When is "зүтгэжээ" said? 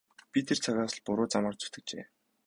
1.61-2.05